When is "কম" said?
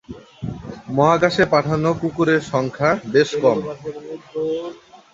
3.43-3.59